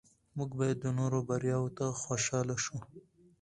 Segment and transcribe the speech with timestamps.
[0.37, 2.77] موږ باید د نورو بریاوو ته خوشحاله شو